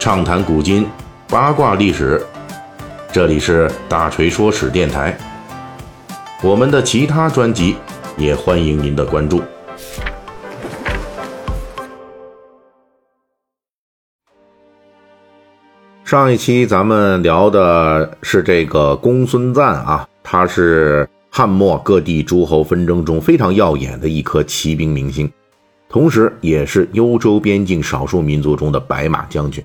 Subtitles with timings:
[0.00, 0.88] 畅谈古今，
[1.28, 2.24] 八卦历史。
[3.12, 5.14] 这里是大锤说史电台。
[6.42, 7.76] 我们的其他专辑
[8.16, 9.42] 也欢迎您的关注。
[16.02, 25.30] 上一期咱们聊的是这个公孙瓒啊，他是汉末各地诸侯纷争中非常耀眼的一颗骑兵明星，
[25.90, 29.62] 同时也是幽州边境少数民族中的白马将军。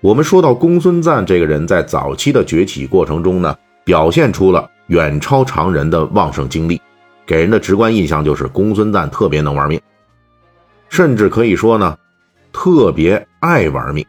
[0.00, 6.80] 我们说到公孙瓒这个人，在早期的崛起过程中呢，表现出了远超常人的旺盛精力，
[7.26, 9.80] 给人的直观印象就是公孙瓒特别能玩命，
[10.88, 11.98] 甚至可以说呢，
[12.52, 14.06] 特别爱玩命。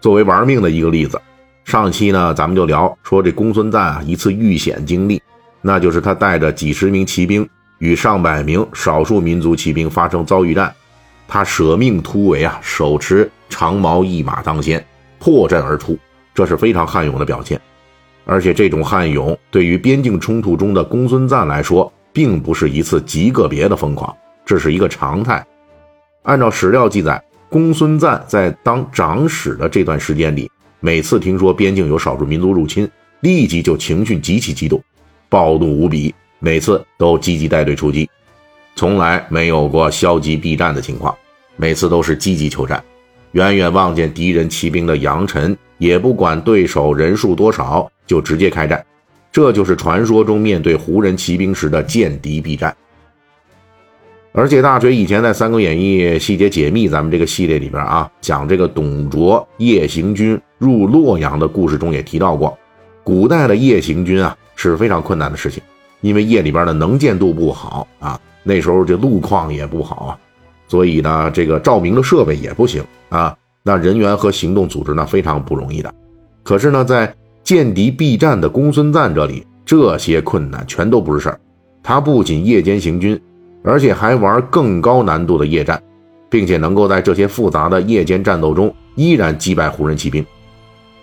[0.00, 1.20] 作为玩命的一个例子，
[1.66, 5.20] 上期呢咱们就聊说这公孙瓒啊一次遇险经历，
[5.60, 7.46] 那就是他带着几十名骑兵
[7.80, 10.74] 与上百名少数民族骑兵发生遭遇战，
[11.28, 14.82] 他舍命突围啊，手持长矛一马当先。
[15.22, 15.96] 破阵而出，
[16.34, 17.60] 这是非常悍勇的表现，
[18.24, 24.12] 而且这种悍勇对于边境冲突中的公孙瓒来说，并不是一次极个别的疯狂，
[24.44, 25.46] 这是一个常态。
[26.24, 30.50] 按照史料记载，公孙瓒在当长史的这段时间里，
[30.80, 34.82] 每次听说边境有少数民族入侵，立即就情绪极其激动，
[35.28, 38.10] 暴怒无比，每次都积极带队出击，
[38.74, 41.16] 从来没有过消极避战的情况，
[41.54, 42.82] 每次都是积极求战。
[43.32, 48.84] 远远望见敌人骑兵的扬尘，也不管对手人数多少，就直接开战。
[49.30, 52.74] 这就是传说中面对胡人骑兵时的见敌必战。
[54.34, 62.58] 而且大锤以前在《三国演义细节解密》咱们这个系列里边啊，讲这个董卓夜行军入洛阳的故事中也提到过，
[63.04, 65.62] 古代的夜行军啊是非常困难的事情，
[66.00, 70.18] 因为夜里边的能见度不好啊，那时候这路况也不好啊。
[70.72, 75.94] 所以呢，这个照明的设备也不行啊，那人员和行动组织呢非常不容易的。
[76.42, 81.38] 可是呢，在见敌必战的公孙瓒这里，这些困难全都不是事儿。
[81.82, 83.20] 他不仅夜间行军，
[83.62, 85.78] 而且还玩更高难度的夜战，
[86.30, 90.24] 并且能够在这些复杂的夜间战斗中依然击败胡人骑兵。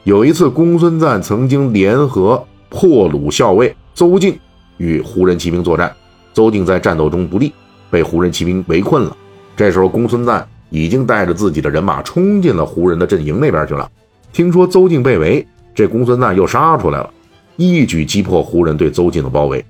[0.04, 4.36] 有一次，公孙瓒曾经联合破虏校尉邹靖
[4.78, 5.96] 与胡人骑兵作战，
[6.34, 7.54] 邹靖在战斗中不利，
[7.92, 9.16] 被胡人骑兵围困了。
[9.60, 13.92] 这时候，公孙瓒已经带着自己的人马冲进了胡人的阵营那边去了。
[14.32, 17.10] 听说邹靖被围，这公孙瓒又杀出来了，
[17.58, 19.66] 一举击破胡人对邹靖的包围。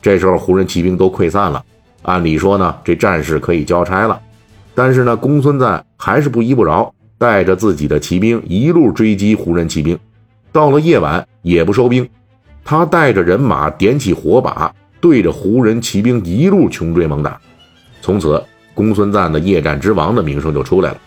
[0.00, 1.60] 这时候，胡人骑兵都溃散了。
[2.02, 4.20] 按理说呢，这战事可以交差了。
[4.72, 9.98] 但是呢，公孙瓒还是不依不饶，带着自己的骑兵一路追击胡人骑兵。
[10.52, 12.08] 到了夜晚，也不收兵，
[12.64, 17.36] 他带着人马点起火把，对着胡人骑兵一路穷追猛打。
[18.00, 18.40] 从此。
[18.74, 20.98] 公孙瓒的夜战之王的名声就出来了。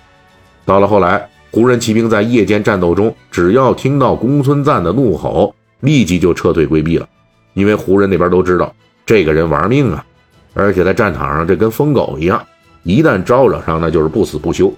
[0.66, 7.08] 到了后来，胡人骑兵在夜间战斗中，只要听到公孙瓒的怒吼，立即就撤退规避了，
[7.54, 8.74] 因为胡人那边都知道
[9.06, 10.06] 这个人玩命啊，
[10.54, 12.44] 而且在战场上这跟疯狗一样，
[12.84, 14.74] 一旦招惹上，那就是不死不休。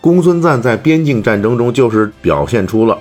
[0.00, 2.98] 公孙瓒在边境战争中就是表现出了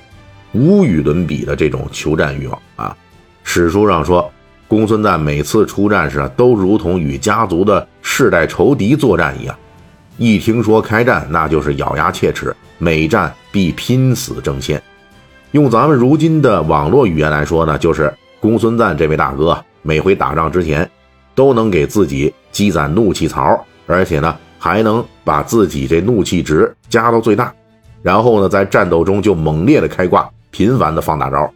[0.54, 2.96] 无与伦比的这种求战欲望啊。
[3.44, 4.32] 史书上说。
[4.70, 9.56] 公孙瓒每次出战时啊，都如同与家族的世代仇敌作战一样，
[10.18, 14.80] 一听说开战，那就是咬牙切齿，每战必拼死争先。
[15.54, 20.88] 用咱们如今的网络语言来说呢，就是公孙瓒这位大哥每回打仗之前，
[21.34, 27.52] 都能给自己积攒怒气槽，而且呢，还能把自己这怒气值加到最大，
[28.04, 31.52] 然后呢，在战斗中就猛烈的开挂，频繁的放大招，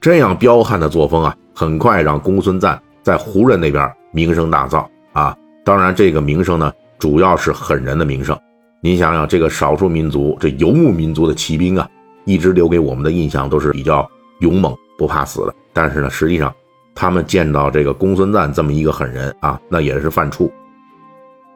[0.00, 1.36] 这样彪悍的作风啊。
[1.58, 5.34] 很快让公孙瓒在胡人那边名声大噪啊！
[5.64, 8.38] 当然，这个名声呢，主要是狠人的名声。
[8.82, 11.88] 您想想，这个少数民族、这游牧民族的骑兵啊，
[12.26, 14.06] 一直留给我们的印象都是比较
[14.40, 15.54] 勇猛、不怕死的。
[15.72, 16.54] 但是呢，实际上
[16.94, 20.50] 他们见到这个公孙瓒这么一个狠人啊，那也是犯怵。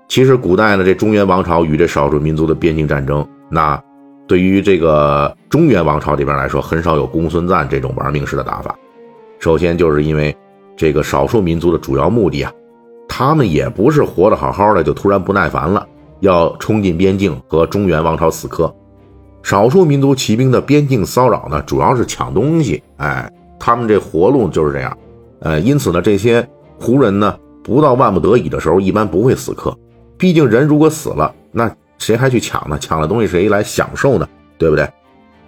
[0.09, 3.79] 其实，古代呢，这中原王朝与这少数民族的边境战争，那
[4.27, 8.75] 对于这个中原王朝这边来说，很少有公孙瓒这种玩命式的打法。
[9.41, 10.37] 首先就是因为
[10.77, 12.53] 这个少数民族的主要目的啊，
[13.09, 15.85] 他们也不是活得好好的就突然不耐烦了，
[16.21, 18.73] 要冲进边境和中原王朝死磕。
[19.43, 24.97] 少数民族骑兵的边境骚扰呢，主要是抢东西，哎，他们这活路就是这样，
[25.41, 26.47] 呃，因此呢，这些
[26.79, 27.35] 胡人呢，
[27.65, 29.75] 不到万不得已的时候，一般不会死磕，
[30.19, 32.79] 毕竟人如果死了，那谁还去抢呢？
[32.79, 34.29] 抢了东西谁来享受呢？
[34.59, 34.87] 对不对？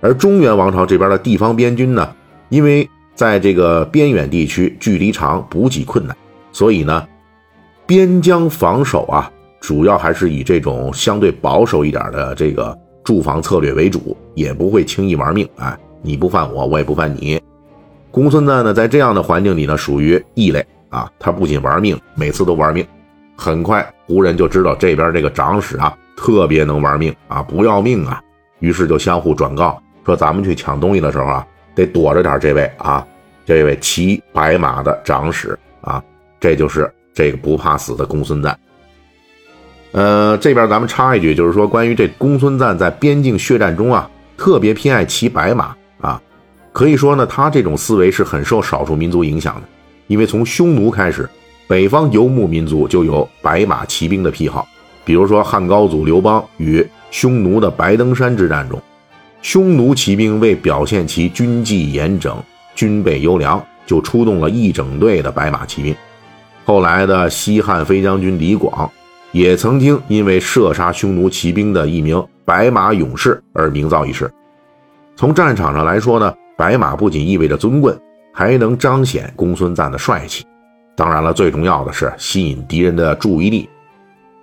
[0.00, 2.10] 而中原王朝这边的地方边军呢，
[2.48, 6.16] 因为在这个边远地区，距离长，补给困难，
[6.50, 7.06] 所以呢，
[7.86, 9.30] 边疆防守啊，
[9.60, 15.48] 主要还是以这种相对保守一点的这个驻防策略为主，也不会轻易玩命。
[15.56, 17.40] 哎，你不犯我，我也不犯你。
[18.10, 21.10] 公孙瓒呢，在这样的环境里呢，属于异类啊。
[21.18, 22.86] 他不仅玩命，每次都玩命。
[23.36, 28.22] 很快，胡人就知道这边这个长史啊，特别能玩命啊，不要命啊。
[28.60, 33.06] 于是就相互转告说：“咱们去抢东西的时候啊，得躲着点这位啊，
[33.44, 36.02] 这位骑白马的长史啊，
[36.38, 38.56] 这就是这个不怕死的公孙瓒。”
[39.92, 46.18] 呃，这边咱们插一句，就是说关于这公孙瓒在边境血战中啊，特别偏爱骑白马啊，
[46.72, 49.62] 可以说呢，他这种思维是很受少数民族影响的，
[50.06, 51.28] 因为从匈奴开始，
[51.68, 54.66] 北方游牧民族就有白马骑兵的癖好，
[55.04, 58.80] 比如说汉高祖刘邦与匈奴的白登山之战中，
[59.42, 62.42] 匈奴骑兵为表现其军纪严整、
[62.74, 65.94] 军备优良，就出动了一整队的白马骑兵。
[66.64, 68.90] 后来的西汉飞将军李广。
[69.32, 74.30] 也曾经因为射杀匈奴骑兵的一名白马勇士而名噪一时。
[75.16, 77.96] 从战场上来说呢，白马不仅意味着尊贵，
[78.34, 80.44] 还能彰显公孙瓒的帅气。
[80.94, 83.66] 当然了，最重要的是吸引敌人的注意力。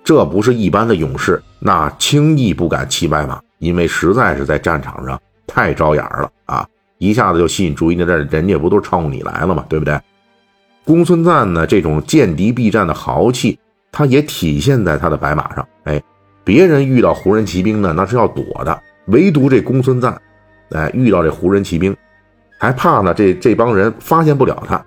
[0.04, 6.68] 这不是一般的勇士，那轻易不敢骑白马，因为实在是在战场上太招眼了啊！
[6.98, 9.66] 一下子就吸引注意力，这人家不都冲你来了吗？
[9.70, 10.00] 对不对？
[10.84, 13.58] 公孙瓒呢，这种见敌必战的豪气。
[13.92, 16.00] 他也体现在他的白马上，哎，
[16.44, 20.16] 别人遇到胡人骑兵呢，那是要躲的，唯独这公孙瓒，
[20.70, 21.98] 哎，遇到这胡人骑兵，
[22.60, 24.80] 还怕呢，这这帮人发现不了他，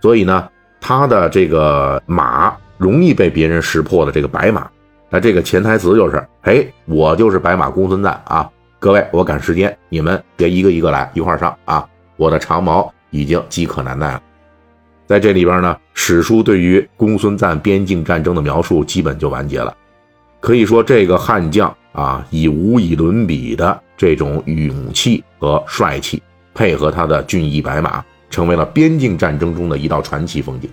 [0.00, 0.48] 所以呢，
[0.80, 4.66] 他的这个马容易被别人识破的这个白马，
[5.08, 14.22] 那这个潜台词就是，哎，我就是白马公孙瓒啊，各位，我赶时间，你们别一个一个来，一块上啊，我的长矛已经饥渴难耐了。
[15.06, 19.74] 在这里边呢，史书对于公孙瓒边境战争的描述基本就完结了。
[20.40, 26.20] 可以说，这个悍将啊，以无以伦比的这种勇气和帅气，
[26.52, 30.68] 配合他的俊逸白马，成为了边境战争中的一道传奇风景。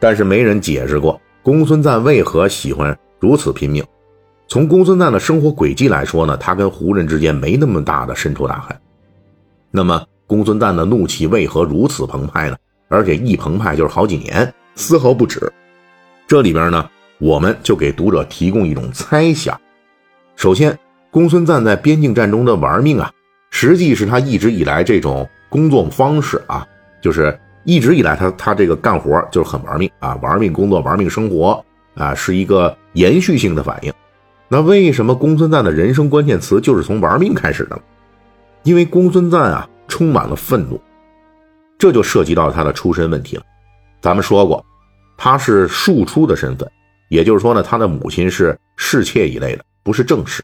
[0.00, 3.84] 但是，没人解释过公孙瓒为何喜欢如此拼命。
[4.48, 8.74] 从公孙瓒的生活轨迹来说呢，他跟胡人之间没那么大的深仇大恨。
[9.70, 12.56] 那么，公孙瓒的怒气为何如此澎湃呢？
[12.88, 15.52] 而且一澎湃就是好几年，丝毫不止。
[16.26, 16.88] 这里边呢，
[17.18, 19.60] 我们就给读者提供一种猜想。
[20.36, 20.78] 首先，
[21.10, 23.12] 公孙瓒在边境战中的玩命啊，
[23.50, 26.66] 实际是他一直以来这种工作方式啊，
[27.02, 31.64] 就是一直以来他他这个干活就是很玩命啊，玩命工作，玩命生活
[31.94, 33.92] 啊，是一个延续性的反应。
[34.48, 37.80] 那为什么公孙瓒的人生关键词就是从玩命开始的？
[38.62, 40.80] 因为公孙瓒啊，充满了愤怒。
[41.76, 43.42] 这就涉及到他的出身问题了。
[44.00, 44.64] 咱们说过，
[45.16, 46.70] 他是庶出的身份，
[47.08, 50.42] 也就是说呢，他的母亲是侍妾一类的，不是正室。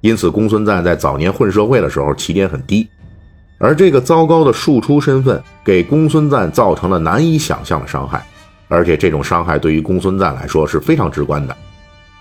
[0.00, 2.88] 因此，公孙瓒在早年混社会的时候起点很低，
[3.62, 8.26] 而这个糟糕的庶出身份给公孙瓒造成了难以想象的伤害，
[8.66, 11.56] 而且这种伤害对于公孙瓒来说是非常直观的，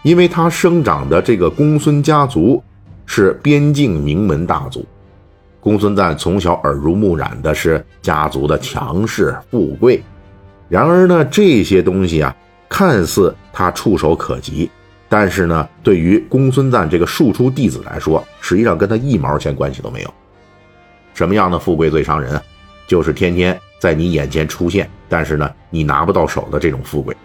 [0.04, 2.62] 因为他生长的这个公孙家族
[3.08, 4.86] 是边境名门大族。
[5.60, 10.04] 公孙瓒从小耳濡目染的是家族的强势富贵，
[10.70, 12.36] 然而呢，这些东西啊，
[12.70, 14.70] 看似他触手可及，
[15.10, 20.14] 但是呢，对于公孙瓒这个庶出弟子来说，实际上跟他一毛钱关系都没有。
[21.22, 22.42] 什么样的富贵最伤人啊？
[22.88, 27.16] 就是天天在你眼前出现，但是呢，你拿不到手的这种富贵。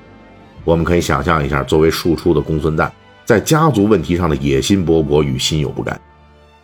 [0.65, 2.93] 我们可以想象一下，作为庶出的公孙瓒，
[3.25, 5.99] 在家族问题上的野心勃勃与心有不甘，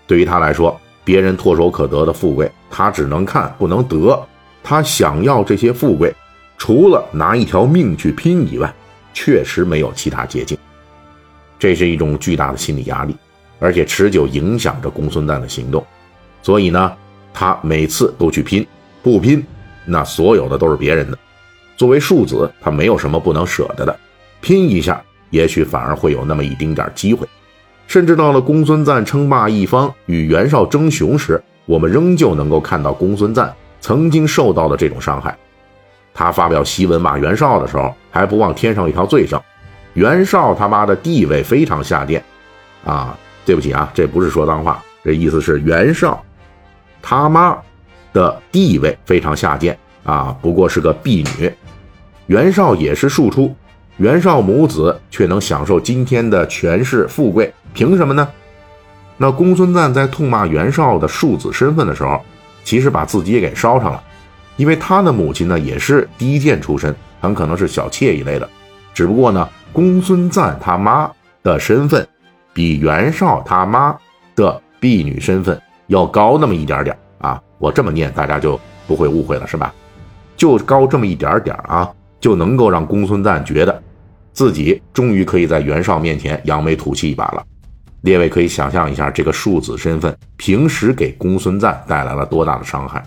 [0.06, 0.78] 对于他来说。
[1.04, 4.22] 别人唾手可得的富贵，他只能看不能得。
[4.62, 6.14] 他想要这些富贵，
[6.58, 8.70] 除了拿一条命去拼以外，
[9.14, 10.58] 确实没有其他捷径。
[11.58, 13.16] 这是一种巨大的心理压力，
[13.58, 15.82] 而且持久影响着公孙瓒的行动。
[16.44, 16.92] 所以呢，
[17.32, 18.66] 他每次都去拼，
[19.02, 19.44] 不拼，
[19.84, 21.18] 那所有的都是别人的。
[21.76, 23.98] 作为庶子，他没有什么不能舍得的，
[24.40, 27.26] 拼一下，也许反而会有那么一丁点机会。
[27.88, 35.36] 甚至到了公孙瓒称霸一方与袁绍争雄时，我们仍旧能够看到公孙瓒曾经受到的这种伤害。
[36.14, 39.40] 他发表檄文骂袁绍的时候，还不忘添上一条罪证：
[39.94, 42.22] 袁绍他妈的地位非常下贱。
[42.84, 46.22] 啊，对不起啊，这不是说脏话，这意思是袁绍
[47.02, 47.58] 他妈
[48.12, 51.52] 的地位非常下贱啊，不过是个婢女。
[52.26, 53.54] 袁绍也是庶出，
[53.96, 57.52] 袁绍母子却能享受今天的权势富贵。
[57.74, 58.26] 凭什么呢？
[59.18, 62.20] 那公孙瓒在痛骂袁绍的庶子身份的时候，
[62.64, 64.02] 其实把自己也给烧上了，
[64.56, 68.48] 因为他的母亲呢也是低贱出身，很可能是小妾一类的。
[68.94, 71.10] 只不过呢，公孙瓒他妈
[71.42, 72.06] 的身份
[72.52, 73.96] 比袁绍他妈
[74.34, 75.60] 的婢女身份
[75.92, 77.40] 要高那么一点点啊！
[77.58, 79.72] 我这么念，大家就不会误会了，是吧？
[80.36, 83.82] 就高这么一点点啊，就能够让公孙瓒觉得
[84.32, 87.44] 自己终于可以在袁绍面前扬眉吐气一把了。
[88.00, 93.04] 列位可以想象一下，这个庶子身份平时给公孙瓒带来了多大的伤害。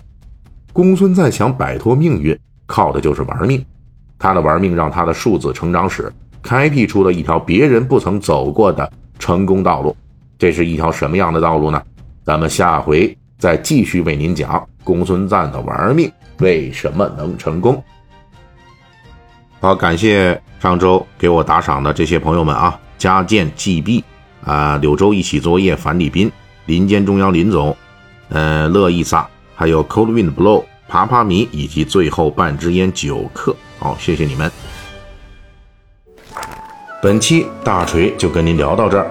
[0.72, 3.62] 公孙瓒想摆脱命运，靠的就是玩命。
[4.18, 9.94] 他的玩命让他的庶子成长史开辟出了一条别人不曾走过的成功道路。
[10.38, 11.82] 这是一条什么样的道路呢？
[12.26, 17.80] 咱们下回再继续为您讲公孙瓒的玩命为什么能成功。
[19.60, 24.02] 好，感谢上周给我打赏的这些朋友们啊，加建 GB。
[24.44, 26.30] 啊，柳州一起作业，樊礼斌，
[26.66, 27.76] 林间中央林总，
[28.28, 34.50] 呃，乐意萨，还有 Cold Wind Blow，爬爬迷，以及最后半支烟九克，好，谢谢你们。
[37.02, 39.10] 本期大锤就跟您聊到这儿，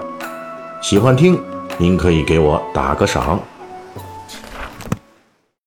[0.80, 1.38] 喜欢听
[1.78, 3.38] 您可以给我打个赏。